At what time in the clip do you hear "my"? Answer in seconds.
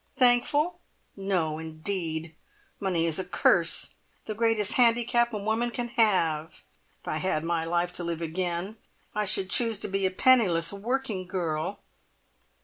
7.43-7.65